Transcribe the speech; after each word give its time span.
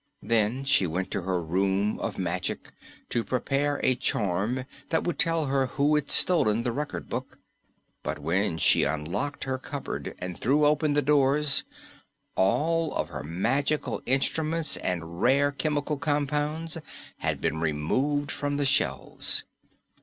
Then 0.23 0.63
she 0.63 0.87
went 0.87 1.11
to 1.11 1.21
her 1.21 1.39
Room 1.39 1.99
of 1.99 2.17
Magic 2.17 2.71
to 3.09 3.23
prepare 3.23 3.79
a 3.83 3.93
charm 3.93 4.65
that 4.89 5.03
would 5.03 5.19
tell 5.19 5.45
her 5.45 5.67
who 5.67 5.93
had 5.93 6.09
stolen 6.09 6.63
the 6.63 6.71
Record 6.71 7.07
Book. 7.07 7.37
But 8.01 8.17
when 8.17 8.57
she 8.57 8.81
unlocked 8.83 9.43
her 9.43 9.59
cupboard 9.59 10.15
and 10.17 10.35
threw 10.39 10.65
open 10.65 10.93
the 10.95 11.03
doors, 11.03 11.65
all 12.35 12.91
of 12.95 13.09
her 13.09 13.23
magical 13.23 14.01
instruments 14.07 14.75
and 14.75 15.21
rare 15.21 15.51
chemical 15.51 15.97
compounds 15.97 16.79
had 17.19 17.39
been 17.39 17.61
removed 17.61 18.31
from 18.31 18.57
the 18.57 18.65
shelves. 18.65 19.43